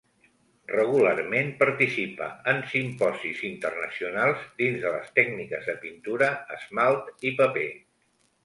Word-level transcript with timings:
Regularment 0.69 1.51
participa 1.59 2.29
en 2.53 2.63
simposis 2.71 3.43
internacionals 3.51 4.49
dins 4.63 4.81
de 4.87 4.95
les 4.97 5.13
tècniques 5.21 5.71
de 5.73 5.79
pintura, 5.87 6.35
esmalt 6.57 7.15
i 7.33 7.37
paper. 7.45 7.69